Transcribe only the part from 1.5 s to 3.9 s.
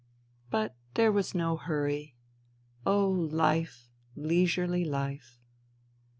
hurry. life...